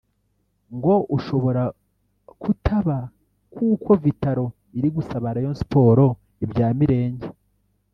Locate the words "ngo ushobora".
0.75-1.63